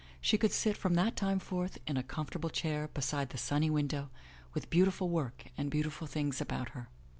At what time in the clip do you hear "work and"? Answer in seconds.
5.09-5.69